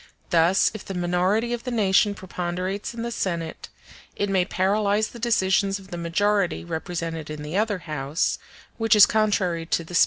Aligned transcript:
Thus, 0.31 0.71
if 0.73 0.83
the 0.83 0.95
minority 0.95 1.53
of 1.53 1.63
the 1.63 1.69
nation 1.69 2.15
preponderates 2.15 2.95
in 2.95 3.03
the 3.03 3.11
Senate,. 3.11 3.69
it 4.15 4.31
may 4.31 4.45
paralyze 4.45 5.09
the 5.09 5.19
decisions 5.19 5.77
of 5.77 5.89
the 5.91 5.95
majority 5.97 6.65
represented 6.65 7.29
in 7.29 7.43
the 7.43 7.55
other 7.55 7.77
House, 7.87 8.39
which 8.79 8.95
is 8.95 9.05
contrary 9.05 9.63
to 9.63 9.63
the 9.63 9.69
spirit 9.69 9.69
of 9.69 9.69
constitutional 9.69 9.85
government. 9.93 9.99